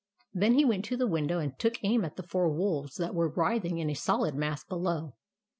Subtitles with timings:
[0.33, 3.29] Then he went to the window and took aim at the four wolves that were
[3.29, 5.13] writhing in a solid mass below.